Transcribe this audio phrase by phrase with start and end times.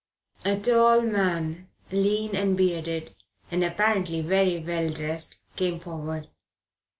[0.45, 3.13] A tall man, lean and bearded,
[3.51, 6.27] and apparently very well dressed, came forward.